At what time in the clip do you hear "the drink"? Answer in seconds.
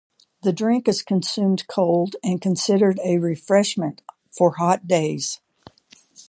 0.41-0.87